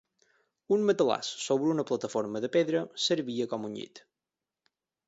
Un 0.77 0.87
matalàs 0.89 1.29
sobre 1.49 1.69
una 1.75 1.85
plataforma 1.91 2.43
de 2.47 2.53
pedra 2.59 2.85
servia 3.05 3.51
com 3.55 3.71
un 3.71 3.79
llit. 3.83 4.05